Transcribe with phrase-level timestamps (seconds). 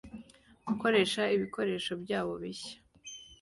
[0.67, 2.77] gukoresha ibikoresho byabo bishya